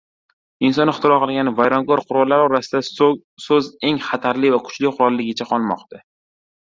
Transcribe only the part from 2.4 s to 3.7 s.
orasida so‘z